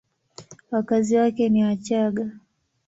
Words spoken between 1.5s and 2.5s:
Wachagga.